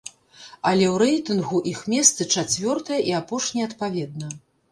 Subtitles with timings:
[0.69, 4.27] Але ў рэйтынгу іх месцы чацвёртае і апошняе адпаведна.